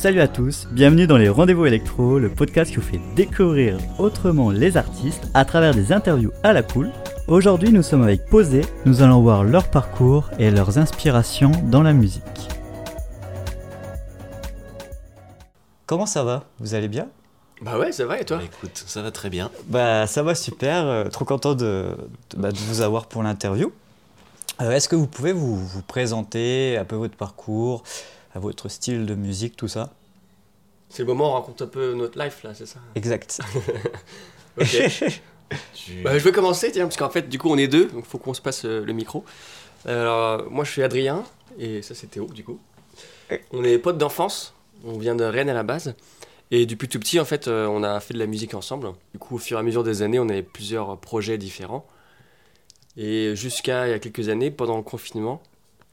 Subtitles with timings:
[0.00, 4.50] Salut à tous, bienvenue dans les Rendez-vous Électro, le podcast qui vous fait découvrir autrement
[4.52, 6.92] les artistes à travers des interviews à la cool.
[7.26, 11.92] Aujourd'hui, nous sommes avec Posé, nous allons voir leur parcours et leurs inspirations dans la
[11.94, 12.22] musique.
[15.86, 16.44] Comment ça va?
[16.60, 17.08] Vous allez bien?
[17.60, 18.36] Bah ouais, ça va et toi?
[18.36, 19.50] Bah, écoute, ça va très bien.
[19.66, 21.88] Bah ça va super, euh, trop content de,
[22.30, 23.72] de- bah, de vous avoir pour l'interview.
[24.60, 27.82] Euh, Est-ce que vous pouvez vous, vous présenter un peu votre parcours,
[28.34, 29.92] à votre style de musique, tout ça
[30.90, 33.40] C'est le moment où on raconte un peu notre life là, c'est ça Exact.
[34.60, 35.22] Ok.
[35.72, 38.04] Tu- bah, je vais commencer, tiens, parce qu'en fait, du coup, on est deux, donc
[38.04, 39.24] faut qu'on se passe euh, le micro.
[39.86, 41.24] Alors, moi, je suis Adrien,
[41.58, 42.58] et ça, c'est Théo, du coup.
[43.52, 44.52] On est potes d'enfance,
[44.84, 45.94] on vient de Rennes à la base.
[46.50, 48.88] Et depuis tout petit, en fait, euh, on a fait de la musique ensemble.
[49.12, 51.86] Du coup, au fur et à mesure des années, on avait plusieurs projets différents.
[52.96, 55.40] Et jusqu'à il y a quelques années, pendant le confinement,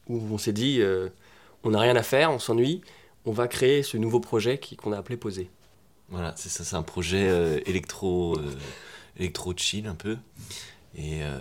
[0.07, 1.09] où on s'est dit, euh,
[1.65, 2.81] on n'a rien à faire, on s'ennuie,
[3.25, 5.49] on va créer ce nouveau projet qui- qu'on a appelé Poser.
[6.09, 8.55] Voilà, c'est ça, c'est un projet euh, électro, euh,
[9.17, 10.17] électro chill un peu.
[10.95, 11.39] Et euh,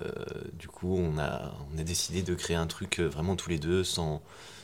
[0.55, 3.58] du coup, on a, on a décidé de créer un truc euh, vraiment tous les
[3.58, 4.22] deux, sans,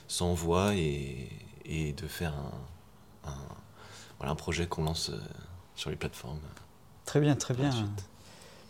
[0.09, 1.29] sans voix, et,
[1.65, 2.35] et de faire
[3.25, 3.49] un, un-
[4.19, 5.19] voilà, un projet qu'on lance euh,
[5.77, 6.41] sur les plateformes.
[7.05, 7.71] Très bien, très bien.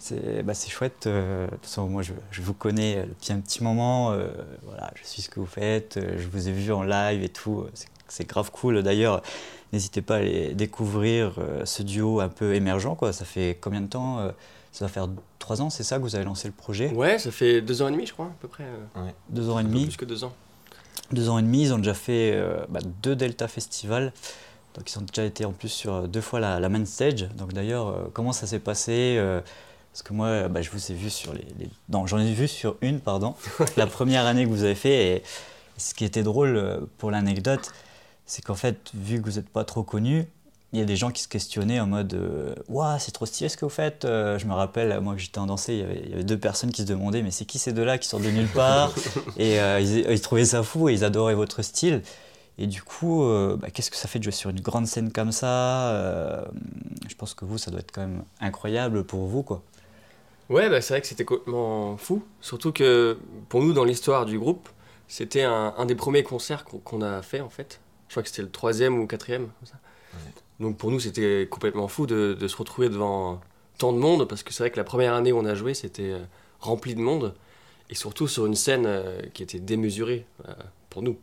[0.03, 1.07] C'est bah, c'est chouette.
[1.07, 4.13] euh, de toute façon, moi, je, je vous connais depuis un petit moment.
[4.13, 4.29] euh,
[4.65, 5.99] voilà, je suis ce que vous faites.
[5.99, 7.67] euh, je vous ai vu en live et tout.
[8.09, 8.83] c'est- grave cool.
[8.83, 9.23] D'ailleurs,
[9.73, 12.97] n'hésitez pas à aller découvrir euh, ce duo un peu émergent.
[12.97, 13.13] Quoi.
[13.13, 14.31] Ça fait combien de temps euh,
[14.73, 15.07] Ça va faire
[15.39, 16.89] trois ans, c'est ça que vous avez lancé le projet?
[16.95, 18.65] Ouais, ça fait deux ans et demi, je crois, à peu près.
[19.29, 19.85] Deux ans et demi.
[19.85, 20.33] Plus que deux ans.
[21.13, 24.13] Deux ans et demi, ils ont déjà fait euh, bah, deux Delta Festival.
[24.77, 27.29] Donc ils ont déjà été en plus sur deux fois la, la main stage.
[27.37, 29.41] Donc d'ailleurs, euh, comment ça s'est passé euh,
[29.93, 31.45] Parce que moi, euh, bah, je vous ai vu sur les...
[31.59, 33.35] les- Non, j'en ai vu sur une, pardon.
[33.77, 35.17] la première année que vous avez fait.
[35.17, 35.23] Et
[35.77, 37.73] ce qui était drôle euh, pour l'anecdote,
[38.27, 40.27] c'est qu'en fait, vu que vous n'êtes pas trop connu,
[40.73, 42.17] il y a des gens qui se questionnaient en mode
[42.69, 44.05] Waouh, c'est trop stylé ce que vous faites.
[44.05, 46.23] Euh, je me rappelle, moi que j'étais en dansée, il y, avait, il y avait
[46.23, 48.93] deux personnes qui se demandaient Mais c'est qui ces deux-là qui sortent de nulle part
[49.37, 52.03] Et euh, ils, ils trouvaient ça fou et ils adoraient votre style.
[52.57, 55.11] Et du coup, euh, bah, qu'est-ce que ça fait de jouer sur une grande scène
[55.11, 56.45] comme ça
[57.09, 59.63] Je pense que vous, ça doit être quand même incroyable pour vous, quoi.
[60.51, 62.23] Ouais, bah, c'est vrai que c'était complètement fou.
[62.41, 63.17] Surtout que
[63.49, 64.69] pour nous, dans l'histoire du groupe,
[65.07, 67.81] c'était un, un des premiers concerts qu'on a fait en fait.
[68.09, 69.47] Je crois que c'était le troisième ou quatrième.
[69.47, 69.77] comme ça.
[70.59, 73.41] Donc pour nous, c'était complètement fou de, de se retrouver devant
[73.79, 75.73] tant de monde parce que c'est vrai que la première année où on a joué,
[75.73, 76.21] c'était euh,
[76.59, 77.35] rempli de monde
[77.89, 80.53] et surtout sur une scène euh, qui était démesurée euh,
[80.91, 81.17] pour nous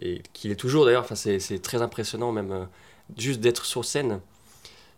[0.00, 1.04] et qui l'est toujours d'ailleurs.
[1.04, 2.68] Enfin, c'est très impressionnant même
[3.16, 4.20] juste d'être sur scène.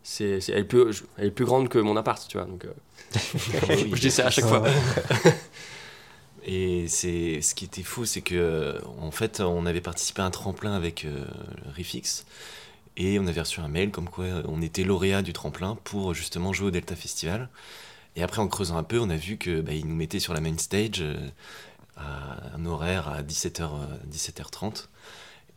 [0.02, 2.46] C'est, c'est- elle, est plus, elle est plus grande que mon appart, tu vois.
[2.46, 2.72] Donc, euh,
[3.68, 4.64] Oui, je dis ça à chaque fois.
[6.44, 10.30] Et c'est ce qui était fou, c'est que en fait, on avait participé à un
[10.30, 11.24] tremplin avec euh,
[11.74, 12.24] Rifix
[12.96, 16.14] et on avait reçu un mail comme quoi euh, on était lauréat du tremplin pour
[16.14, 17.48] justement jouer au Delta Festival.
[18.16, 20.34] Et après, en creusant un peu, on a vu que bah, ils nous mettaient sur
[20.34, 21.16] la main stage euh,
[21.96, 24.88] à un horaire à 17h, euh, 17h30.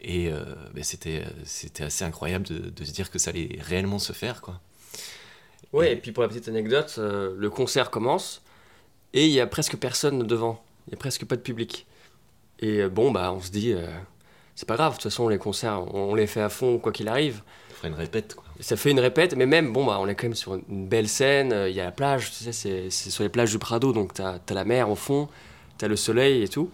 [0.02, 4.00] Et euh, bah, c'était c'était assez incroyable de, de se dire que ça allait réellement
[4.00, 4.60] se faire, quoi.
[5.74, 8.42] Ouais, et puis pour la petite anecdote, euh, le concert commence
[9.14, 10.62] et il y a presque personne devant.
[10.88, 11.86] Il n'y a presque pas de public.
[12.60, 13.88] Et euh, bon, bah, on se dit, euh,
[14.56, 16.92] c'est pas grave, de toute façon, les concerts, on, on les fait à fond, quoi
[16.92, 17.42] qu'il arrive.
[17.70, 18.44] On ferait une répète, quoi.
[18.60, 21.08] Ça fait une répète, mais même, bon, bah, on est quand même sur une belle
[21.08, 23.58] scène, euh, il y a la plage, tu sais, c'est c'est sur les plages du
[23.60, 25.30] Prado, donc t'as as la mer au fond,
[25.78, 26.70] t'as le soleil et tout.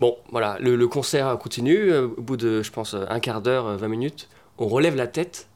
[0.00, 3.66] Bon, voilà, le, le concert continue, euh, au bout de, je pense, un quart d'heure,
[3.66, 4.28] euh, 20 minutes,
[4.58, 5.48] on relève la tête,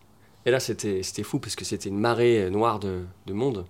[0.47, 3.67] et là, c'était c'était fou, parce que c'était une marée euh, noire de, de monde.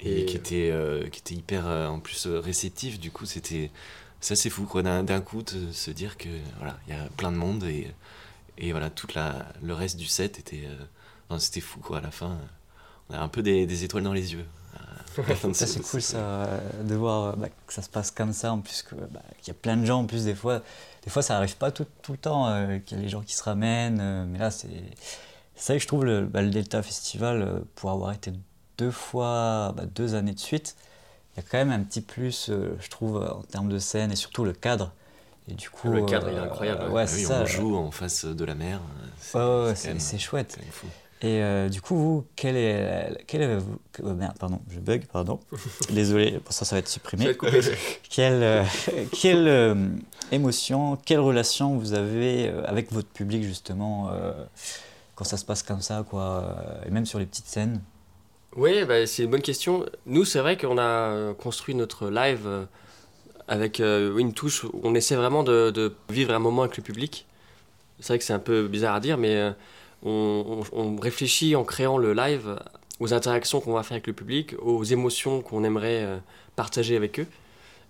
[0.00, 3.26] et, Et- qui était euh, qui était hyper euh, en plus euh, réceptif du coup
[3.26, 3.70] c'était
[4.20, 6.28] ça c'est fou quoi d'un coup de se dire que
[6.58, 7.88] voilà il y a plein de monde et
[8.58, 10.64] et voilà toute la le reste du set était
[11.30, 12.38] euh, c'était fou quoi à la fin
[13.10, 14.46] on a un peu des, des étoiles dans les yeux
[15.54, 18.32] Ça, ce- c'est cool, ça, euh, de voir euh, bah, que ça se passe comme
[18.32, 20.62] ça, en plus que, bah, qu'il y a plein de gens, en plus, des fois,
[21.04, 23.22] des fois ça arrive pas tout, tout le temps, euh, qu'il y a les gens
[23.22, 24.68] qui se ramènent, euh, mais là, c'est...
[25.56, 28.32] C'est vrai que je trouve le, bah, le Delta Festival, pour avoir été
[28.78, 30.76] deux fois, bah, deux années de suite,
[31.36, 34.12] il y a quand même un petit plus, euh, je trouve, en termes de scène,
[34.12, 34.92] et surtout le cadre.
[35.48, 37.42] Et du coup, Le cadre, il est incroyable, Ouais, Ah c'est oui, ça.
[37.42, 38.80] on joue en face de la mer
[39.34, 40.58] Ouais, ouais, c'est chouette.
[41.20, 44.78] Et euh, du coup, vous, quel est, quel est vous- que- oh, merde, pardon, je
[44.78, 45.40] bug, pardon.
[45.90, 47.24] Désolé, pour ça, ça va être supprimé.
[47.24, 47.60] va être coupé.
[48.08, 48.64] Quelle, euh,
[49.20, 49.74] quelle euh,
[50.30, 54.10] émotion, quelle relation vous avez avec votre public justement
[55.16, 56.56] quand ça se passe comme ça, quoi,
[56.86, 57.80] et même sur les petites scènes?
[58.56, 59.84] Oui, bah, c'est une bonne question.
[60.06, 62.66] Nous, c'est vrai qu'on a construit notre live
[63.48, 67.26] avec une touche où on essaie vraiment de, de vivre un moment avec le public.
[68.00, 69.52] c'est vrai que c'est un peu bizarre à dire, mais
[70.04, 72.58] on, réfléchit en créant le live
[73.00, 76.18] aux interactions qu'on va faire avec le public, aux émotions qu'on aimerait euh,
[76.56, 77.26] partager avec eux.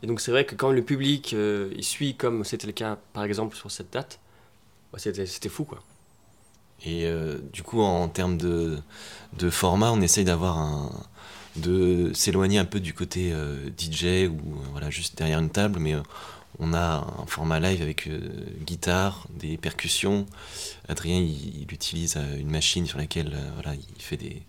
[0.03, 2.99] Et donc c'est vrai que quand le public euh, il suit comme c'était le cas
[3.13, 4.21] par exemple sur cette date,
[4.93, 5.81] bah, c'était fou quoi.
[6.85, 8.79] Et euh, du coup, en termes de,
[9.37, 10.93] de format, on essaye d'avoir un.
[11.57, 14.39] de s'éloigner un peu du côté euh, DJ ou
[14.71, 15.95] voilà, juste derrière une table, mais
[16.59, 18.21] on a un format live avec euh,
[18.65, 20.27] guitare, des percussions.
[20.89, 24.43] Adrien, il, il utilise euh, une machine sur laquelle euh, voilà, il fait des.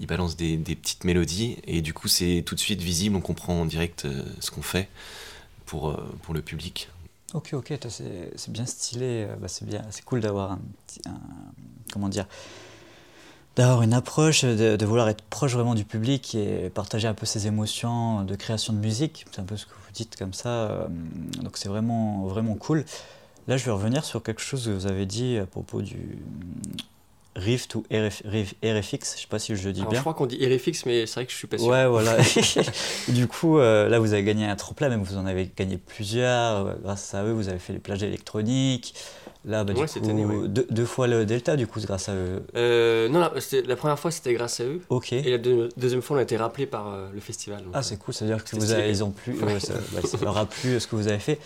[0.00, 3.62] Il balance des, petites mélodies et du coup c'est tout de suite visible, on comprend
[3.62, 4.06] en direct
[4.38, 4.88] ce qu'on fait
[5.66, 6.88] pour, pour le public.
[7.34, 10.60] Ok, ok, c'est bien stylé, bah, c'est bien, c'est cool d'avoir un,
[11.92, 12.26] comment dire,
[13.56, 17.26] d'avoir une approche, de, de vouloir être proche vraiment du public et partager un peu
[17.26, 19.26] ses émotions de création de musique.
[19.32, 20.86] C'est un peu ce que dites comme ça, euh,
[21.42, 22.84] donc c'est vraiment, vraiment cool.
[23.46, 26.18] Là, je vais revenir sur quelque chose que vous avez dit à propos du
[27.38, 29.98] Rift ou RF, RF- RFX, je sais pas si je dis Alors, bien.
[30.00, 31.68] je crois qu'on dit RFX, mais c'est vrai que je suis pas sûr.
[31.68, 32.16] Ouais, voilà.
[33.08, 36.66] du coup, euh, là, vous avez gagné un tremplin, même vous en avez gagné plusieurs.
[36.66, 38.94] Euh, Grâce à eux, vous avez fait les plages électroniques.
[39.44, 40.48] Là, bah, du Ouais, coup, année, ouais.
[40.48, 42.42] deux, deux fois le Delta, du coup, grâce à eux.
[42.56, 45.12] Euh, non, la, première fois c'était grâce à eux, Ok.
[45.12, 47.62] et la deux- deuxième fois on a été rappelé par euh, le festival.
[47.62, 50.00] donc, Ah, c'est cool, ça veut dire que vous avez, ils ont plu, ça, bah,
[50.04, 51.38] ça leur a plu ce que vous avez fait.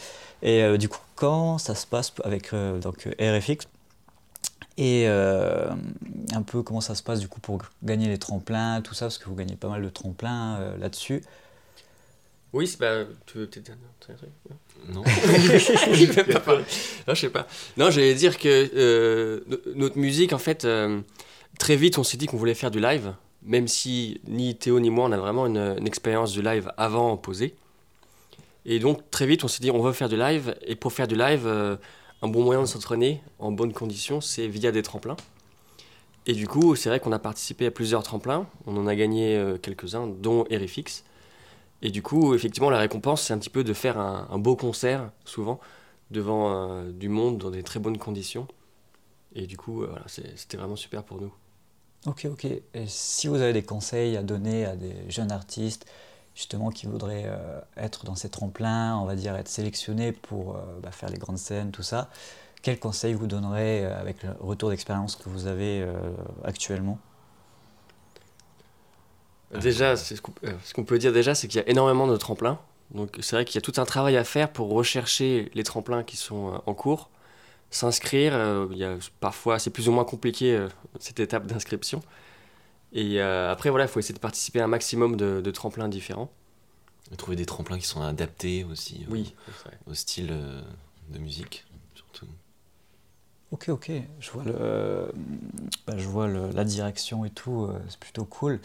[0.42, 2.50] Et du coup, quand ça se passe avec
[2.80, 3.66] donc, RFX
[4.78, 5.70] et euh,
[6.32, 9.18] un peu comment ça se passe du coup pour gagner les tremplins, tout ça, parce
[9.18, 11.22] que vous gagnez pas mal de tremplins euh, là-dessus.
[12.52, 14.16] Oui, c'est- bah, tu veux peut-être dire un truc
[14.92, 16.64] Non Je vais pas parler.
[17.08, 17.46] Non, je sais pas.
[17.76, 21.00] Non, j'allais dire que euh, no- notre musique, en fait, euh,
[21.58, 24.90] très vite, on s'est dit qu'on voulait faire du live, même si ni Théo ni
[24.90, 27.54] moi, on a vraiment une, une expérience du live avant posée.
[28.64, 31.08] Et donc, très vite, on s'est dit, on veut faire du live, et pour faire
[31.08, 31.76] du live, euh,
[32.22, 35.16] un bon moyen de s'entraîner en bonnes conditions, c'est via des tremplins.
[36.26, 39.36] Et du coup, c'est vrai qu'on a participé à plusieurs tremplins, on en a gagné
[39.36, 41.02] euh, quelques-uns, dont RFX.
[41.82, 45.10] Et du coup, effectivement, la récompense, c'est un petit peu de faire un, beau concert,
[45.24, 45.58] souvent,
[46.12, 48.46] devant euh, du monde, dans des très bonnes conditions.
[49.34, 51.32] Et du coup, euh, voilà, c'était vraiment super pour nous.
[52.06, 52.44] Ok, ok.
[52.44, 55.86] Et si vous avez des conseils à donner à des jeunes artistes,
[56.34, 60.60] justement, qui voudraient euh, être dans ces tremplins, on va dire être sélectionnés pour euh,
[60.82, 62.08] bah, faire les grandes scènes, tout ça,
[62.62, 65.86] quels conseils vous donnerez euh, avec le retour d'expérience que vous avez
[66.44, 66.98] actuellement?
[69.60, 70.14] Déjà, ce
[70.74, 72.58] qu'on peut dire déjà, c'est qu'il y a énormément de tremplins.
[72.92, 76.02] Donc c'est vrai qu'il y a tout un travail à faire pour rechercher les tremplins
[76.02, 77.10] qui sont en cours,
[77.70, 78.34] s'inscrire.
[79.20, 80.66] parfois, c'est plus ou moins compliqué
[81.00, 82.00] cette étape d'inscription.
[82.92, 85.88] Et euh, après, voilà, il faut essayer de participer à un maximum de, de tremplins
[85.88, 86.30] différents.
[87.16, 89.34] Trouver des tremplins qui sont adaptés aussi euh, Oui,
[89.86, 90.62] au style euh,
[91.10, 92.26] de musique, surtout.
[93.50, 93.90] Ok, ok.
[94.18, 95.12] Je vois, le,
[95.86, 98.60] bah, je vois le- la direction et tout, euh, c'est plutôt cool.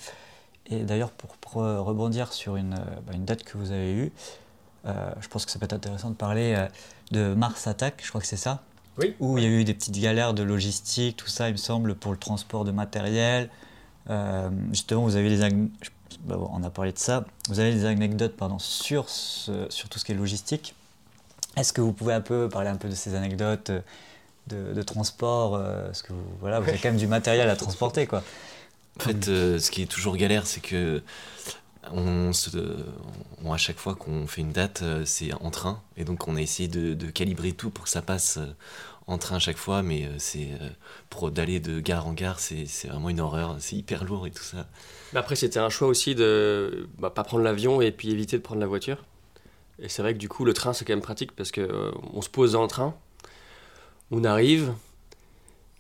[0.68, 2.75] Et d'ailleurs, pour, pour, rebondir sur une,
[3.06, 4.12] bah, une date que vous avez eue,
[4.85, 6.68] euh, je pense que ça peut être intéressant de parler euh,
[7.12, 8.63] de Mars Attack, je crois que c'est ça
[8.97, 9.15] Oui.
[9.19, 11.95] Où il y a eu des petites galères de logistique, tout ça, il me semble,
[11.95, 13.50] pour le transport de matériel.
[14.09, 17.25] Euh, justement, vous avez je- bah, on a parlé de ça.
[17.50, 20.74] Vous avez des anecdotes pardon, sur, ce- sur tout ce qui est logistique.
[21.56, 23.81] Est-ce que vous pouvez un peu parler un peu de ces anecdotes euh,
[24.47, 27.56] de, de transport euh, Parce que vous, voilà, vous avez quand même du matériel à
[27.56, 28.23] transporter, quoi.
[28.99, 31.04] En fait, euh, ce qui est toujours galère, c'est que
[31.92, 32.49] on se,
[33.44, 36.42] on- à chaque fois qu'on fait une date, c'est en train, et donc on a
[36.42, 38.40] essayé de, de calibrer tout pour que ça passe
[39.07, 40.69] en train à chaque fois, mais euh, c'est euh,
[41.09, 44.44] pour d'aller de gare en gare, c'est vraiment une horreur, c'est hyper lourd et tout
[44.44, 44.68] ça.
[45.14, 48.44] Mais après, c'était un choix aussi de bah, pas prendre l'avion et puis éviter de
[48.44, 49.04] prendre la voiture.
[49.80, 51.92] Et c'est vrai que du coup, le train, c'est quand même pratique parce que euh,
[52.14, 52.95] on se pose dans le train,
[54.11, 54.73] on arrive,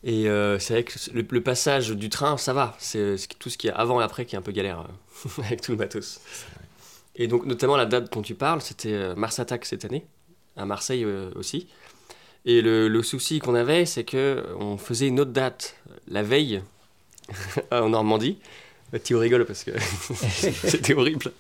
[0.03, 2.75] et euh, c'est vrai que le, passage du train, ça va.
[2.79, 4.87] C'est tout ce qui est avant et après qui est un peu galère
[5.39, 6.21] avec tout le matos.
[7.15, 10.05] Et donc, notamment la date dont tu parles, c'était Mars Attack cette année,
[10.55, 11.03] à Marseille
[11.35, 11.67] aussi.
[12.45, 15.75] Et le, le souci qu'on avait, c'est que on faisait une autre date
[16.07, 16.61] la veille
[17.71, 18.37] en Normandie.
[19.03, 21.33] Tu rigoles parce que c'était horrible.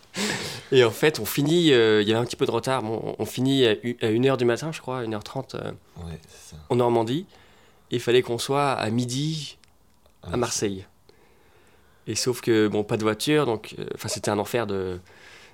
[0.73, 3.15] Et en fait, on finit, euh, il y avait un petit peu de retard, bon,
[3.17, 6.61] on finit à 1h du matin, je crois, 1h30 euh, Ouais, c'est ça.
[6.67, 7.25] en Normandie.
[7.89, 9.57] Et il fallait qu'on soit à midi
[10.23, 10.85] Ah, à Marseille.
[12.05, 14.99] Et sauf que, bon, pas de voiture, donc euh, c'était un enfer de,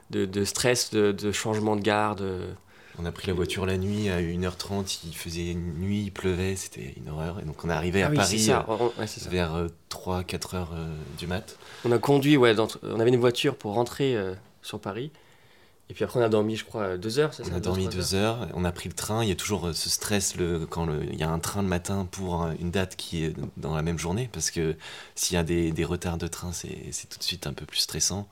[0.10, 2.16] de, de stress, de, de changement de gare.
[3.00, 6.94] On a pris la voiture la nuit à 1h30, il faisait nuit, il pleuvait, c'était
[6.98, 9.66] une horreur, et donc on est arrivé à Ah oui, Paris ça, euh, ouais, vers
[9.90, 11.58] 3-4 heures euh, du mat.
[11.86, 15.12] On a conduit, ouais, dans- on avait une voiture pour rentrer euh, sur Paris.
[15.90, 17.84] Et puis après, on a dormi, je crois, deux heures, c'est ça On a dormi
[17.88, 19.22] trois deux heures, on a pris le train.
[19.24, 21.62] Il y a toujours euh, ce stress le, quand le- il y a un train
[21.64, 24.76] le matin pour euh, une date qui est dans la même journée, parce que
[25.16, 27.80] s'il y a des, des retards de train, c'est tout de suite un peu plus
[27.80, 28.28] stressant.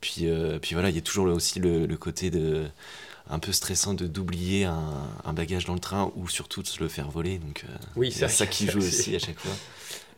[0.00, 2.64] Puis, euh, puis voilà, il y a toujours aussi le, le côté de,
[3.32, 6.80] un peu stressant de d'oublier un, un bagage dans le train ou surtout de se
[6.80, 7.38] le faire voler.
[7.38, 9.52] Donc euh, Oui, c'est ça qui joue aussi à chaque fois.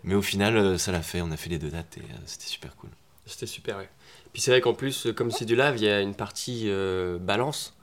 [0.02, 1.22] Mais au final, euh, ça l'a fait.
[1.22, 2.90] On a fait les deux dates et euh, c'était super cool.
[3.24, 3.88] C'était super, ouais.
[4.32, 7.18] Puis c'est vrai qu'en plus, comme c'est du live, il y a une partie euh,
[7.18, 7.74] balance.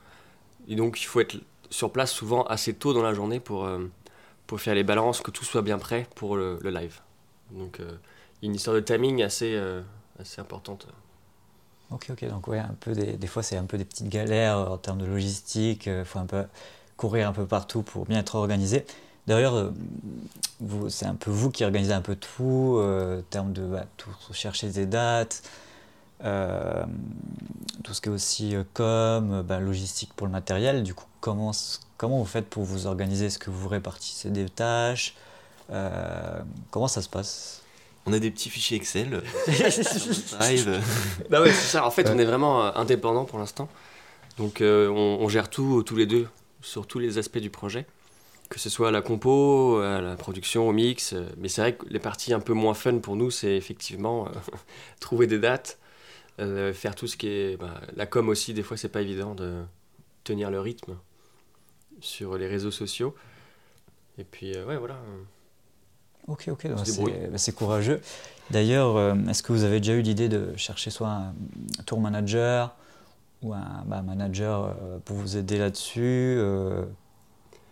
[0.68, 1.36] Et donc, il faut être
[1.70, 3.90] sur place souvent assez tôt dans la journée pour, euh,
[4.46, 7.00] pour faire les balances, que tout soit bien prêt pour le, le live.
[7.50, 7.96] Donc, euh,
[8.40, 9.60] il y a une histoire de timing assez,
[10.18, 10.86] assez importante.
[11.92, 14.56] Ok, ok, donc ouais, un peu des, des fois c'est un peu des petites galères
[14.58, 16.44] euh, en termes de logistique, il faut un peu
[16.96, 18.86] courir un peu partout pour bien être organisé.
[19.26, 19.70] D'ailleurs, euh,
[20.88, 23.86] c'est un peu vous qui organisez un peu tout, euh, en termes de bah,
[24.32, 25.42] chercher des dates,
[26.24, 26.84] euh,
[27.84, 30.82] tout ce qui est aussi euh, com, euh, bah, logistique pour le matériel.
[30.82, 31.52] Du coup, comment,
[31.98, 33.26] comment vous faites pour vous organiser?
[33.26, 35.14] Est-ce que vous répartissez des tâches?
[35.70, 37.61] Euh, Comment ça se passe?
[38.06, 39.22] On a des petits fichiers Excel.
[41.30, 41.86] Bah ouais, c'est ça.
[41.86, 43.68] En fait, on est vraiment euh, indépendants pour l'instant.
[44.38, 46.26] Donc, euh, on, on gère tout, tous les deux,
[46.62, 47.86] sur tous les aspects du projet.
[48.48, 51.12] Que ce soit à la compo, à la production, au mix.
[51.12, 54.26] euh, Mais c'est vrai que les parties un peu moins fun pour nous, c'est effectivement
[54.26, 54.30] euh,
[55.00, 55.78] trouver des dates,
[56.40, 57.56] euh, faire tout ce qui est.
[57.56, 59.62] bah, la com aussi, des fois, c'est pas évident de
[60.24, 60.96] tenir le rythme
[62.00, 63.14] sur les réseaux sociaux.
[64.18, 64.98] Et puis, ouais, voilà.
[66.28, 67.14] Ok, ok, c'est débrouille.
[67.30, 68.00] bah, c'est courageux.
[68.50, 71.34] D'ailleurs, euh, est-ce que vous avez déjà eu l'idée de chercher soit un
[71.86, 72.74] tour manager
[73.42, 76.84] ou un bah, manager euh, pour vous aider là-dessus euh,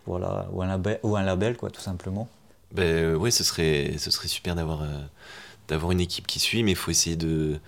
[0.07, 2.29] voilà, ou, un label, ou un label, quoi, tout simplement?
[2.73, 6.73] Ben euh, ouais, ce serait, ce serait super d'avoir euh, une équipe qui suit, mais
[6.73, 7.61] il faut essayer de,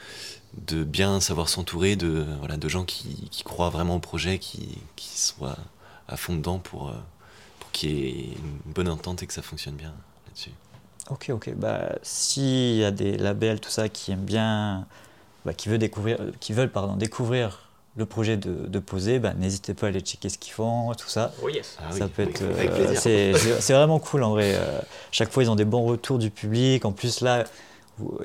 [0.67, 4.79] de bien savoir s'entourer de, voilà, de gens qui, qui croient vraiment au projet, qui,
[4.97, 5.59] qui soient
[6.09, 6.95] à fond dedans pour, euh,
[7.61, 8.35] pour qu'il y ait
[8.67, 9.95] une bonne entente et que ça fonctionne bien
[10.27, 10.51] là-dessus.
[11.11, 11.53] Ok, ok.
[11.57, 14.87] Bah, S'il y a des labels, tout ça, qui aiment bien,
[15.45, 19.35] bah, qui veulent découvrir, euh, qui veulent, pardon, découvrir le projet de, de poser, bah,
[19.35, 21.33] n'hésitez pas à aller checker ce qu'ils font, tout ça.
[21.43, 22.45] Oh yes Ah ça oui, peut avec- être.
[22.51, 23.01] avec euh, plaisir.
[23.01, 24.55] c'est c'est- vraiment cool en vrai.
[24.55, 24.81] Euh,
[25.11, 26.85] chaque fois, ils ont des bons retours du public.
[26.87, 27.45] En plus, là,
[27.99, 28.19] vous,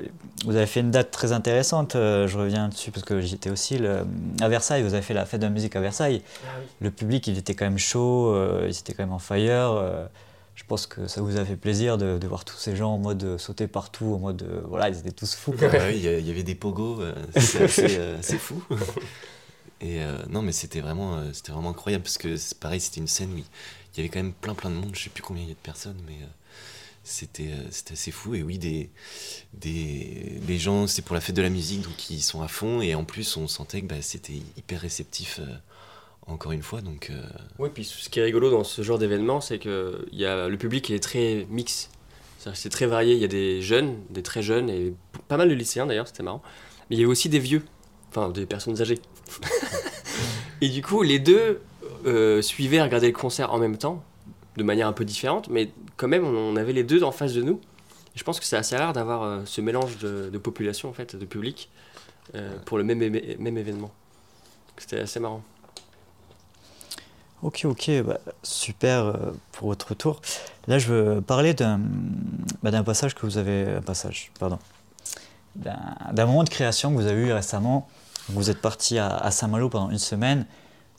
[0.46, 1.96] vous avez fait une date très intéressante.
[1.96, 4.06] euh, je reviens dessus parce que j'étais aussi le-
[4.40, 4.82] à Versailles.
[4.82, 6.22] Vous avez fait la fête de la musique à Versailles.
[6.46, 6.66] Ah oui.
[6.80, 8.32] Le public, il était quand même chaud.
[8.34, 9.72] euh, ils étaient quand même en fire.
[10.58, 12.98] Je pense que ça vous a fait plaisir de, de voir tous ces gens en
[12.98, 15.52] mode euh, sauter partout, en mode euh, voilà, ils étaient tous fous.
[15.52, 15.68] quoi.
[15.68, 18.60] Oui, il y, avait des pogos, euh, assez fou.
[19.80, 23.00] Et euh, non, mais c'était vraiment, euh, c'était vraiment incroyable parce que c'est pareil, c'était
[23.00, 23.44] une scène où il
[23.96, 25.54] y avait quand même plein plein de monde, je sais plus combien il y a
[25.54, 26.26] de personnes, mais euh,
[27.04, 28.34] c'était c'était assez fou.
[28.34, 28.90] Et oui, des,
[29.54, 32.80] des, les gens, c'est pour la fête de la musique, donc ils sont à fond.
[32.80, 35.40] Et en plus, on sentait que bah, c'était hyper réceptif,
[36.28, 36.80] encore une fois.
[36.80, 37.22] Donc euh,
[37.58, 40.56] Oui, puis ce qui est rigolo dans ce genre d'événement, c'est que y a, le
[40.56, 41.90] public est très mix.
[42.38, 43.14] C'est-à-dire que C'est très varié.
[43.14, 44.94] Il y a des jeunes, des très jeunes, et
[45.26, 46.42] pas mal de lycéens d'ailleurs, c'était marrant.
[46.90, 47.62] Mais il y a aussi des vieux,
[48.10, 49.00] enfin des personnes âgées.
[50.60, 51.60] et du coup, les deux
[52.06, 54.04] euh, suivaient regardaient le concert en même temps,
[54.56, 57.42] de manière un peu différente, mais quand même, on, avait les deux en face de
[57.42, 57.60] nous.
[58.14, 60.92] Et je pense que c'est assez rare d'avoir euh, ce mélange de, de population, en
[60.92, 61.70] fait, de public,
[62.34, 63.92] euh, pour le même, même événement.
[64.76, 65.42] C'était assez marrant.
[67.42, 69.12] Ok, ok, bah, super euh,
[69.52, 70.20] pour votre retour.
[70.66, 71.80] Là, je veux parler d'un
[72.62, 73.76] bah, passage que vous avez.
[73.76, 74.58] Un passage, pardon.
[75.56, 77.88] D'un moment de création que vous avez eu récemment.
[78.28, 80.46] Vous êtes parti à, à Saint-Malo pendant une semaine,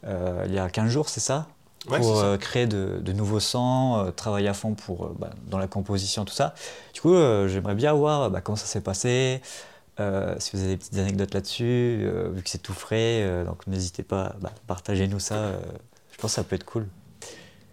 [0.05, 1.47] euh, il y a 15 jours, c'est ça?
[1.89, 2.25] Ouais, Pour ça.
[2.25, 6.25] euh, créer de, de nouveaux sons, euh, travailler à fond pour, bah, dans la composition,
[6.25, 6.55] tout ça.
[6.93, 7.13] Du coup,
[7.47, 9.41] j'aimerais bien voir comment ça s'est passé,
[9.99, 11.63] euh, si vous avez des petites anecdotes là-dessus,
[12.03, 13.21] euh, vu que c'est tout frais.
[13.23, 15.35] euh, donc n'hésitez pas, bah, partagez-nous ça.
[16.19, 16.85] Je pense que ça peut être cool.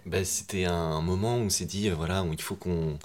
[0.06, 2.96] bah, c'était un moment où on s'est dit, euh, voilà, où il faut qu'on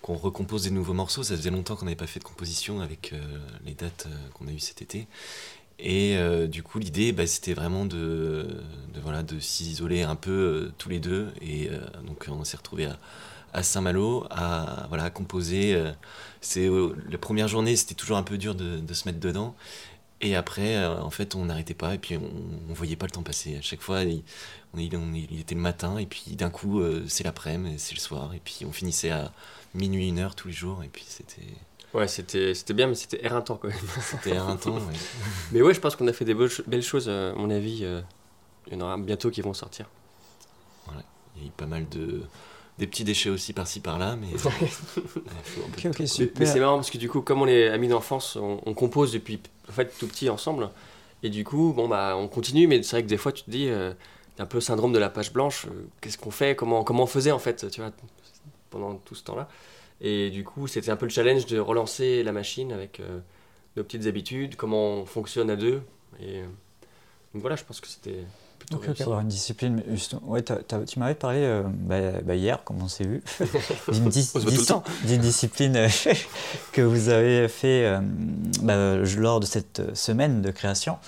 [0.00, 1.24] qu'on recompose des nouveaux morceaux.
[1.24, 3.18] Ça faisait longtemps qu'on n'avait pas fait de composition avec euh,
[3.64, 5.08] les dates euh, qu'on a eues cet été.
[5.80, 8.62] Et euh, du coup, l'idée, bah, c'était vraiment de,
[9.02, 11.32] voilà, de s'isoler un peu tous les deux.
[11.42, 11.68] Et
[12.06, 12.88] donc, on s'est retrouvés
[13.52, 15.76] à, Saint-Malo à, voilà, composer.
[16.40, 16.70] c'est,
[17.10, 19.56] la première journée, c'était toujours un peu dur de se mettre dedans.
[20.22, 22.30] Et après, euh, en fait, on n'arrêtait pas et puis on,
[22.70, 23.56] on voyait pas le temps passer.
[23.56, 24.22] À chaque fois, il,
[24.74, 27.94] on, il, on- il était le matin et puis d'un coup, euh, c'est l'après-midi, c'est
[27.94, 28.32] le soir.
[28.34, 29.32] Et puis on finissait à
[29.74, 30.82] minuit, une heure tous les jours.
[30.82, 31.42] Et puis c'était,
[31.94, 33.76] Ouais, c'était c'était bien, mais c'était éreintant quand même.
[34.00, 34.74] c'était temps.
[34.76, 34.94] ouais.
[35.52, 37.84] Mais ouais, je pense qu'on a fait des beaux- belles choses, euh, à mon avis.
[38.66, 39.86] il y en aura bientôt qui vont sortir.
[41.36, 42.22] Il y a eu pas mal de
[42.78, 44.68] des petits déchets aussi par-ci par-là, mais ouais,
[45.88, 46.06] ok, Mais,
[46.38, 49.12] mais c'est marrant parce que du coup, comme on est amis d'enfance, on, on compose
[49.12, 50.70] depuis en fait tout petit ensemble.
[51.22, 53.50] Et du coup, bon, bah, on continue, mais c'est vrai que des fois, tu te
[53.50, 53.92] dis, euh,
[54.38, 55.64] un peu le syndrome de la page blanche.
[55.66, 57.90] euh, Qu'est-ce qu'on fait comment, comment on faisait, en fait, tu vois,
[58.70, 59.48] pendant tout ce temps-là.
[60.02, 63.20] Et du coup, c'était un peu le challenge de relancer la machine avec euh,
[63.76, 65.80] nos petites habitudes, comment on fonctionne à deux.
[66.20, 66.46] Et euh,
[67.32, 68.18] donc voilà, je pense que c'était
[68.58, 69.82] plutôt avoir une discipline.
[69.86, 69.96] mais
[70.26, 70.42] Ouais,
[70.86, 73.22] tu m'avais parlé euh, bah, bah, hier, comme on s'est vu,
[73.92, 74.32] d'une dis-
[75.18, 75.88] discipline euh,
[76.72, 78.00] que vous avez fait euh,
[78.62, 80.98] bah, lors de cette semaine de création,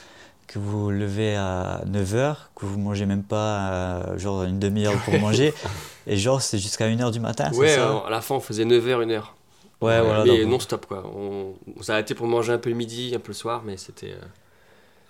[0.47, 5.19] que vous levez à 9h, que vous mangez même pas euh, genre une demi-heure pour
[5.19, 5.53] manger,
[6.07, 8.03] et genre c'est jusqu'à 1h du matin, Ouais, ça?
[8.07, 9.23] à la fin, on faisait 9h, 1h.
[9.81, 10.25] Ouais, voilà.
[10.25, 11.05] mais non-stop, quoi.
[11.15, 13.77] On, on s'est arrêté pour manger un peu le midi, un peu le soir, mais
[13.77, 14.13] c'était.
[14.13, 14.25] euh,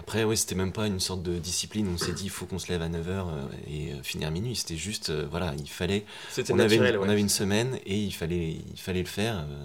[0.00, 1.88] Après, oui, c'était même pas une sorte de discipline.
[1.93, 3.26] On s'est dit, il faut qu'on se lève à 9h
[3.67, 4.57] et euh, finir à minuit.
[4.57, 6.05] C'était juste, euh, voilà, il fallait.
[6.31, 9.09] C'était On avait, naturel, une, on avait une semaine et il fallait, il fallait le
[9.09, 9.38] faire.
[9.38, 9.64] euh,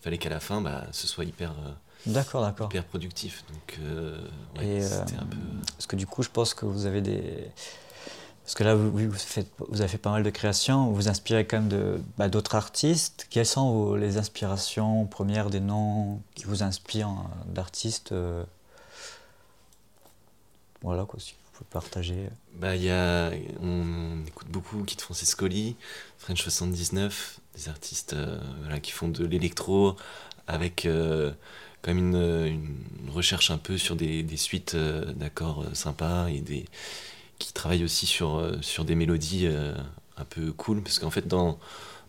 [0.00, 1.72] Il fallait qu'à la fin, bah, ce soit hyper, euh,
[2.06, 2.68] D'accord, d'accord.
[2.68, 3.42] hyper productif.
[3.52, 4.20] Donc, euh,
[4.58, 5.36] ouais, Et, c'était euh, un peu.
[5.72, 7.22] Parce que du coup, je pense que vous avez des.
[8.44, 11.46] Parce que là, vous, faites, vous avez fait pas mal de créations, vous vous inspirez
[11.46, 13.26] quand même de, bah, d'autres artistes.
[13.30, 18.42] Quelles sont vos- les inspirations premières, des noms qui vous inspirent euh, d'artistes euh,
[20.82, 22.28] Voilà, quoi, si vous pouvez partager.
[22.54, 25.76] Bah, y a, on, écoute beaucoup Kid Francescoli,
[26.18, 28.40] French 79, des artistes euh,
[28.82, 29.96] qui font de l'électro
[30.50, 31.32] avec euh,
[31.82, 32.46] quand même une,
[33.04, 36.66] une recherche un peu sur des, des suites euh, d'accords euh, sympas et des,
[37.38, 39.48] qui travaillent aussi sur, sur des mélodies
[40.18, 41.58] un peu cool parce qu'en fait dans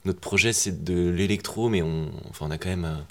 [0.03, 3.05] notre projet c'est de l'électro mais on, enfin, a quand même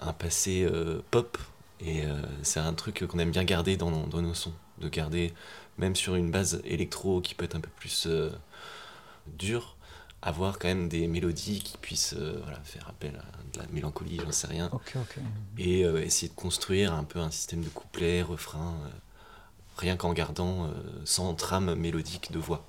[0.00, 0.66] un, passé
[1.12, 1.38] pop
[1.80, 4.52] et euh, c'est un truc qu'on aime bien garder dans, dans nos sons.
[4.78, 5.32] De garder
[5.76, 8.30] même sur une base électro qui peut être un peu plus euh,
[9.26, 9.76] dure,
[10.22, 14.20] avoir quand même des mélodies qui puissent euh, voilà, faire appel à de la mélancolie,
[14.22, 14.70] j'en sais rien,
[15.56, 18.88] et euh, essayer de construire un peu un système de couplets, refrains, euh,
[19.76, 20.70] rien qu'en gardant euh,
[21.04, 22.64] sans trame mélodique de voix.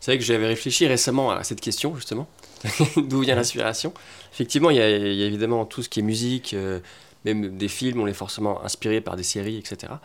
[0.00, 2.26] C'est vrai que j'avais réfléchi récemment à cette question, justement.
[2.96, 3.92] D'où vient l'inspiration?
[4.32, 6.80] Effectivement, il y, a, il y a évidemment tout ce qui est musique, euh,
[7.24, 10.00] même des films, on est forcément inspiré par des séries, etc.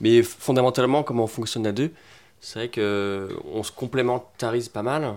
[0.00, 1.92] Mais fondamentalement, comment on fonctionne à deux,
[2.40, 5.14] c'est vrai qu'on se complémentarise pas mal.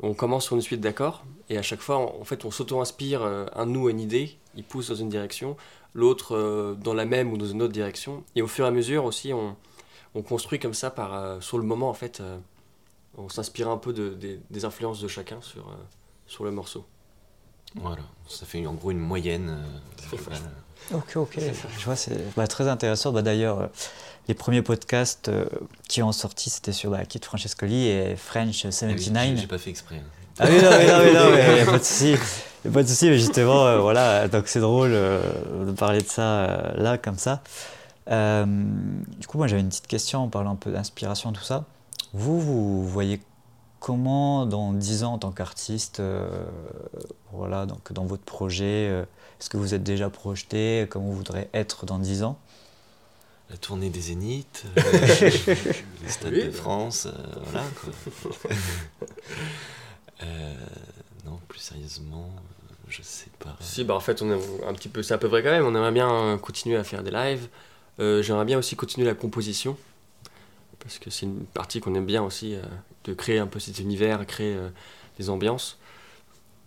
[0.00, 3.46] On commence sur une suite d'accords, et à chaque fois, en fait, on s'auto-inspire euh,
[3.54, 5.56] un nous une idée, il pousse dans une direction,
[5.94, 8.24] l'autre euh, dans la même ou dans une autre direction.
[8.34, 9.56] Et au fur et à mesure aussi, on,
[10.14, 12.22] on construit comme ça par, euh, sur le moment, en fait.
[13.18, 15.66] on s'inspire un peu de, des- des influences de chacun sur,
[16.26, 16.84] sur le morceau.
[17.76, 19.48] Voilà, ça fait en gros une moyenne.
[19.50, 20.94] euh.
[20.94, 21.38] Ok, ok.
[21.78, 23.12] Je vois, c'est bah, très intéressant.
[23.12, 23.66] Bah, D'ailleurs, euh,
[24.28, 25.46] les premiers podcasts euh,
[25.88, 29.38] qui ont sorti, c'était sur bah, Kid Francescoli et French Ah oui, 79.
[29.40, 29.96] j'ai- pas fait exprès.
[29.96, 30.02] hein.
[30.38, 32.16] Ah oui, non, mais non, mais non, mais y a pas de souci.
[32.64, 35.20] Y a pas de souci, mais justement, euh, voilà, donc c'est drôle euh,
[35.66, 37.42] de parler de ça euh, là, comme ça.
[38.10, 41.64] Euh, du coup, moi j'avais une petite question en parlant un peu d'inspiration, tout ça.
[42.12, 43.20] Vous, vous voyez
[43.82, 46.28] comment dans 10 ans en tant qu'artiste, euh,
[47.32, 49.02] voilà, donc dans votre projet, euh,
[49.40, 52.38] est-ce que vous êtes déjà projeté Comment vous voudrez être dans 10 ans?
[53.50, 54.82] La tournée des Zéniths, euh,
[56.02, 56.50] les stades Oui, de.
[56.52, 57.12] France, euh,
[57.44, 58.50] voilà quoi.
[60.24, 60.54] Euh,
[61.26, 62.30] non, plus sérieusement,
[62.86, 63.56] je sais pas.
[63.58, 65.64] Si, bah en fait, on est un petit peu, c'est à peu vrai quand même.
[65.66, 67.48] On aimerait bien continuer à faire des lives.
[67.98, 69.76] Euh, J'aimerais bien aussi continuer la composition.
[70.78, 72.54] Parce que c'est une partie qu'on aime bien aussi,
[73.04, 74.68] de créer un peu cet univers, créer euh,
[75.18, 75.78] des ambiances.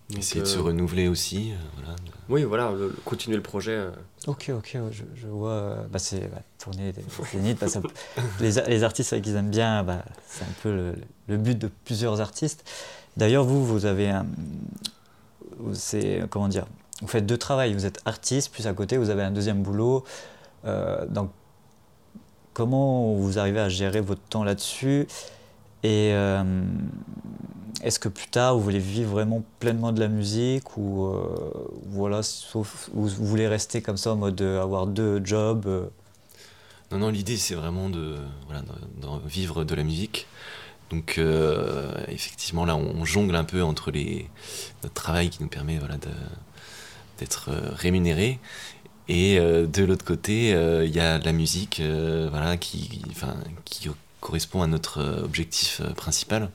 [0.09, 1.95] Donc, Essayer de se euh, renouveler aussi, euh, voilà.
[2.29, 3.71] Oui, voilà, le- le- continuer le projet.
[3.71, 3.89] euh,
[4.27, 5.49] Ok, ok, je, je vois.
[5.51, 7.81] euh, Bah, c'est bah, tourner des zéniths, bah, ça-
[8.39, 10.95] les, les artistes avec qui ils aiment bien, bah, c'est un peu le,
[11.27, 12.69] le but de plusieurs artistes.
[13.17, 14.27] D'ailleurs, vous, vous avez un.
[15.73, 16.21] C'est.
[16.29, 16.65] Comment dire
[17.01, 17.73] Vous faites deux travails.
[17.73, 20.03] Vous êtes artiste, plus à côté, vous avez un deuxième boulot.
[20.65, 21.31] Euh, donc,
[22.53, 25.07] comment vous arrivez à gérer votre temps là-dessus?
[25.85, 26.43] Et euh,
[27.83, 31.53] est-ce que plus tard, vous voulez vivre vraiment pleinement de la musique ou euh,
[31.85, 35.85] voilà, sauf ou vous voulez rester comme ça en mode euh, avoir deux jobs euh,
[36.91, 38.15] Non, non, l'idée c'est vraiment de
[39.27, 40.25] vivre de la musique.
[40.89, 44.27] Donc euh, effectivement là on, on jongle un peu entre les,
[44.81, 45.97] notre travail qui nous permet voilà,
[47.19, 48.39] d'être euh, rémunéré
[49.07, 53.35] et euh, de l'autre côté euh, il y a la musique euh, voilà, qui, enfin,
[53.65, 53.87] qui
[54.25, 56.49] correspond à notre euh, objectif euh, principal.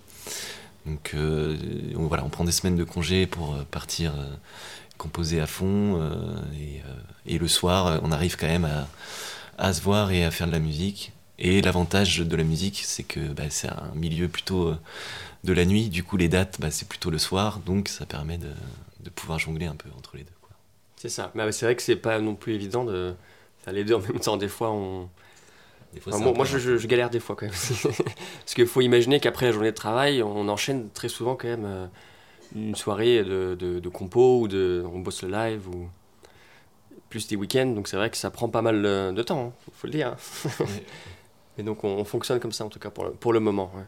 [0.87, 1.56] Donc euh,
[1.96, 4.12] on, voilà, on prend des semaines de congé pour partir
[4.98, 5.98] composer à fond
[7.26, 8.88] et, le soir on arrive quand même à,
[9.59, 11.12] à se voir et à faire de la musique.
[11.38, 14.74] Et l'avantage de la musique, c'est que bah, c'est un milieu plutôt
[15.44, 15.88] de la nuit.
[15.88, 17.61] Du coup, les dates, bah, c'est plutôt le soir.
[17.61, 18.50] Donc, ça permet de,
[19.00, 20.33] de pouvoir jongler un peu entre les deux.
[20.96, 21.30] C'est ça.
[21.35, 23.14] Mais c'est vrai que c'est pas non plus évident de
[23.64, 24.37] faire les deux en même temps.
[24.37, 25.09] Des fois, on.
[25.94, 27.55] Des fois, Enfin, c'est moi, je, je- je galère des fois quand même.
[28.40, 31.64] Parce qu'il faut imaginer qu'après la journée de travail, on enchaîne très souvent quand même
[31.64, 31.87] euh,
[32.55, 35.88] une soirée de, de, de compo ou de, on bosse le live ou
[37.09, 37.66] plus des week-ends.
[37.74, 40.16] Donc c'est vrai que ça prend pas mal euh, de temps, il faut le dire.
[40.61, 40.66] Ouais.
[41.59, 43.70] Et donc on, on fonctionne comme ça en tout cas pour le, pour le moment.
[43.74, 43.83] ouais.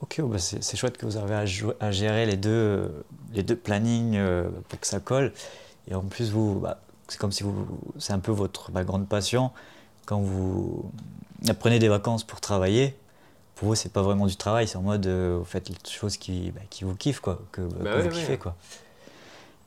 [0.00, 1.34] Ok, bah c'est chouette que vous arrivez
[1.80, 2.92] à, gérer les deux,
[3.32, 5.32] les deux plannings euh, pour que ça colle.
[5.88, 7.66] Et en plus, vous, bah, c'est comme si vous,
[7.98, 9.50] c'est un peu votre bah, grande passion.
[10.06, 10.90] Quand vous
[11.58, 12.94] prenez des vacances pour travailler,
[13.56, 16.16] pour vous, c'est pas vraiment du travail, c'est en mode euh, vous faites les choses
[16.16, 18.38] qui, bah, qui vous kiffent, quoi, que, que Bah vous ouais, kiffez, ouais.
[18.38, 18.56] quoi.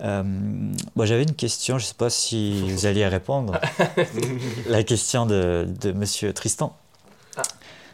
[0.03, 0.23] Euh,
[1.03, 3.59] j'avais une question, je sais pas si vous alliez répondre.
[4.67, 6.75] La question de, de Monsieur Tristan.
[7.35, 7.41] Ah.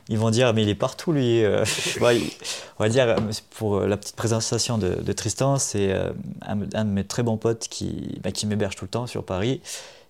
[0.10, 1.44] Ils vont dire, mais il est partout, lui.
[1.46, 1.64] euh.
[2.02, 2.20] Ouais,
[2.80, 3.16] on va dire,
[3.52, 7.38] pour la petite présentation de, de Tristan, c'est euh, un, un de mes très bons
[7.38, 9.62] potes qui, bah, qui m'héberge tout le temps sur Paris.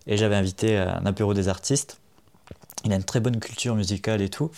[0.07, 1.99] Et j'avais invité à un apéro des artistes.
[2.85, 4.51] Il a une très bonne culture musicale et tout.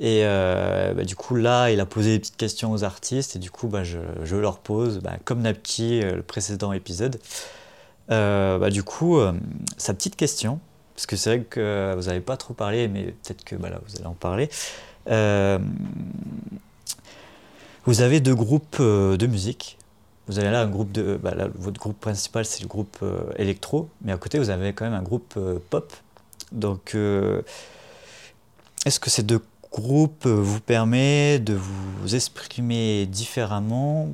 [0.00, 3.36] Et euh, bah, du coup, là, il a posé des petites questions aux artistes.
[3.36, 7.18] Et du coup, bah, je, leur pose, bah, comme Napki, euh, le précédent épisode.
[8.10, 9.18] Euh, bah, du coup,
[9.76, 10.60] sa petite question,
[10.94, 13.96] parce que c'est vrai que vous n'avez pas trop parlé, mais peut-être que là, vous
[13.96, 14.48] allez en parler.
[17.84, 19.78] Vous avez deux groupes de musique.
[20.28, 21.18] Vous avez là un groupe de.
[21.22, 23.02] là, votre groupe principal, c'est le groupe
[23.36, 25.38] électro, mais à côté, vous avez quand même un groupe
[25.70, 25.92] pop.
[26.52, 27.42] Donc, euh,
[28.86, 34.08] est-ce que ces deux groupes vous permettent de vous exprimer différemment?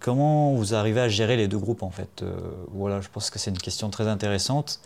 [0.00, 2.22] Comment vous arrivez à gérer les deux groupes en fait?
[2.22, 2.36] Euh,
[2.72, 4.80] Voilà, je pense que c'est une question très intéressante.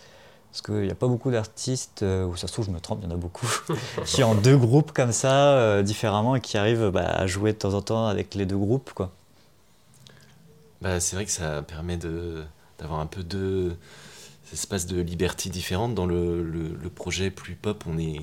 [0.50, 2.98] Parce qu'il n'y a pas beaucoup d'artistes, euh, ou ça se trouve, je me trompe,
[3.02, 3.48] il y en a beaucoup,
[4.04, 7.72] qui ont deux groupes comme ça, différemment, et qui arrivent bah, à jouer de temps
[7.72, 8.92] en temps avec les deux groupes.
[8.92, 9.10] Quoi.
[10.82, 12.44] Bah, c'est vrai que ça permet de
[12.78, 13.76] d'avoir un peu de
[14.52, 15.94] espaces de liberté différentes.
[15.94, 18.20] Dans le, le, projet plus pop, on est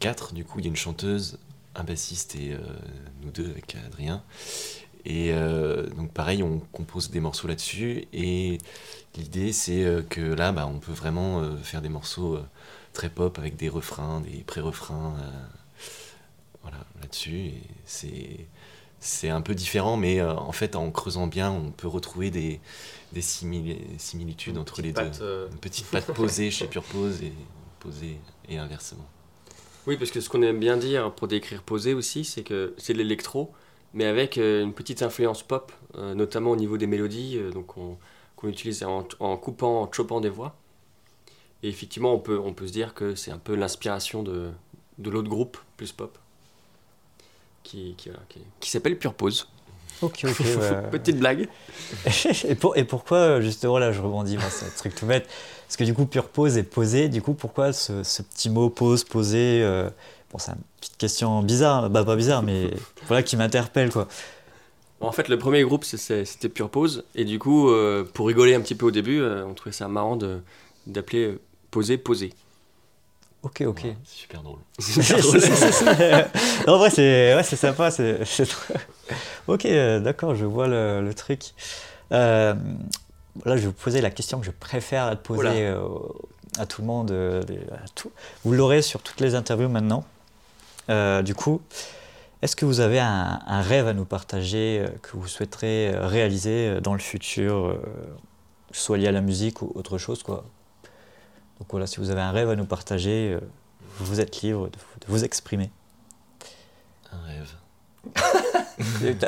[0.00, 0.32] quatre.
[0.32, 1.38] Du coup, il y a une chanteuse,
[1.74, 2.58] un bassiste et euh,
[3.22, 4.22] nous deux avec Adrien.
[5.04, 8.06] Et euh, donc pareil, on compose des morceaux là-dessus.
[8.12, 8.58] Et
[9.16, 12.38] l'idée, c'est euh, que là, bah, on peut vraiment faire des morceaux
[12.92, 15.16] très pop avec des refrains, des pré-refrains.
[16.62, 17.52] voilà, là-dessus.
[17.84, 18.46] C'est
[19.00, 22.60] c'est un peu différent, mais euh, en fait, en creusant bien, on peut retrouver des,
[23.12, 25.10] des simili- similitudes entre les deux.
[25.20, 25.48] euh.
[25.50, 27.32] Une petite patte posée chez Pure Pose et
[27.80, 29.06] posée et inversement.
[29.86, 32.92] Oui, parce que ce qu'on aime bien dire pour décrire posé aussi, c'est que c'est
[32.92, 33.52] de l'électro,
[33.94, 37.96] mais avec euh, une petite influence pop, euh, notamment au niveau des mélodies, donc on-
[38.34, 40.56] qu'on utilise en, en coupant, en chopant des voix.
[41.62, 44.50] Et effectivement, on peut, on peut se dire que c'est un peu l'inspiration de,
[44.98, 46.18] de l'autre groupe, plus pop,
[47.66, 49.48] qui, qui, voilà, qui- qui s'appelle Pure Pose.
[50.02, 50.42] Ok, ok.
[50.90, 51.48] Petite blague.
[52.48, 55.28] et, pour- et pourquoi, justement, là, je rebondis, moi, c'est un truc tout bête.
[55.66, 58.70] Parce que du coup, pure pause et posé, du coup, pourquoi ce, ce petit mot
[58.70, 59.90] pause, posé euh,
[60.30, 62.70] Bon, c'est une petite question bizarre, bah pas bizarre, mais
[63.08, 64.06] voilà, qui m'interpelle, quoi.
[65.00, 67.04] En fait, le premier groupe, c'était Pure Pose.
[67.14, 69.88] Et du coup, euh, pour rigoler un petit peu au début, euh, on trouvait ça
[69.88, 70.16] marrant
[70.86, 72.32] d'appeler euh, Posé Posé.
[73.46, 73.80] Ok, ok.
[73.82, 74.58] Voilà, c'est super drôle.
[76.66, 77.90] en vrai, c'est ouais, c'est sympa.
[79.46, 81.52] ok, euh, d'accord, je vois le, le truc.
[82.12, 82.54] Euh,
[83.44, 85.78] là, je vais vous poser la question que je préfère poser euh,
[86.58, 87.12] à tout le monde.
[87.12, 87.40] euh,
[87.84, 88.10] à tout.
[88.44, 90.04] Vous l'aurez sur toutes les interviews maintenant.
[90.90, 91.60] Euh, du coup,
[92.42, 96.68] est-ce que vous avez un, un rêve à nous partager euh, que vous souhaiterez réaliser
[96.68, 97.80] euh, dans le futur, euh,
[98.72, 100.44] soit lié à la musique ou autre chose quoi?
[101.58, 103.40] Donc voilà, si vous avez un rêve à nous partager, euh,
[103.98, 105.70] vous êtes libre de, vous- de vous exprimer.
[107.12, 107.50] Un rêve.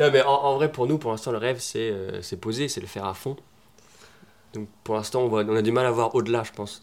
[0.00, 2.68] Non, mais en, en vrai, pour nous, pour l'instant, le rêve, c'est euh, c'est poser,
[2.68, 3.34] c'est le faire à fond.
[4.52, 6.82] Donc pour l'instant, on, a du mal à voir au-delà, je pense,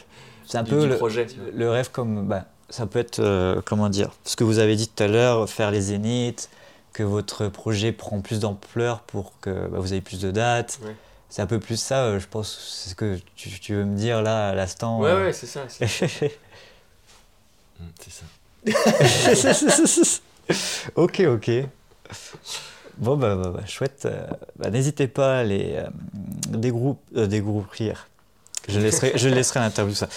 [0.46, 1.26] C'est un du, peu du le, projet.
[1.52, 2.26] le rêve comme.
[2.26, 3.18] bah, ça peut être.
[3.20, 6.48] euh, comment dire Ce que vous avez dit tout à l'heure, faire les zéniths,
[6.94, 10.78] que votre projet prend plus d'ampleur pour que bah, vous ayez plus de dates.
[10.84, 10.96] Ouais.
[11.36, 12.56] C'est un peu plus ça, euh, je pense.
[12.82, 15.00] C'est ce que tu, tu veux me dire là à l'instant.
[15.00, 15.26] Ouais, euh.
[15.26, 15.64] ouais, c'est ça.
[15.68, 15.86] c'est-
[18.00, 18.24] c'est ça.
[20.94, 21.50] ok, ok.
[22.96, 24.04] Bon, bah, bah, bah, chouette.
[24.06, 24.26] Euh,
[24.58, 25.86] bah, N'hésitez pas à les euh,
[26.56, 28.08] dégrou- euh, dégroupir.
[28.68, 30.08] Je laisserai, je laisserai l'interview ça.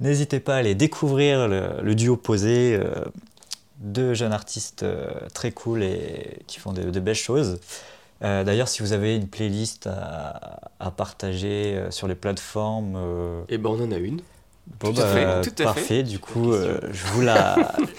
[0.00, 2.74] N'hésitez pas à aller découvrir le, le duo posé.
[2.74, 3.04] euh,
[3.78, 7.60] deux jeunes artistes euh, très cool et qui font de, de belles choses.
[8.22, 13.42] Euh, D'ailleurs, si vous avez une playlist à, à partager euh, sur les plateformes, euh,
[13.48, 14.20] Et ben, on en a une.
[14.80, 15.80] Bon, Tout à bah, fait, tout à parfait.
[15.80, 16.02] fait.
[16.02, 17.54] Du coup, euh, je vous la,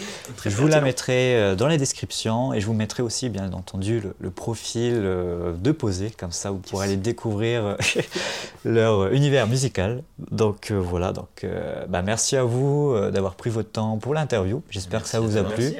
[0.45, 4.13] je vous la mettrai dans les descriptions et je vous mettrai aussi, bien entendu, le,
[4.19, 6.09] le profil euh, de Posé.
[6.11, 7.77] Comme ça, vous pourrez aller découvrir
[8.65, 10.03] leur univers musical.
[10.31, 11.13] Donc euh, voilà.
[11.13, 14.61] Donc, euh, bah, merci à vous euh, d'avoir pris votre temps pour l'interview.
[14.69, 15.63] J'espère que ça vous a plu.
[15.63, 15.77] Merci.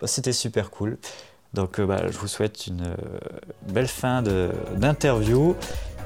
[0.00, 0.98] Bah, C'était super cool.
[1.54, 3.18] Donc euh, bah, je vous souhaite une euh,
[3.72, 4.22] belle fin
[4.76, 5.54] d'interview.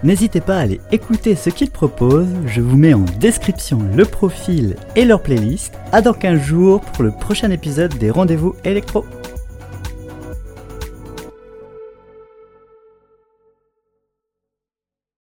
[0.03, 4.77] N'hésitez pas à aller écouter ce qu'ils proposent, je vous mets en description le profil
[4.95, 5.73] et leur playlist.
[5.93, 9.05] À dans 15 jours pour le prochain épisode des Rendez-vous électro.